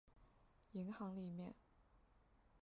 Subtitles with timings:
[0.71, 1.53] 银行里面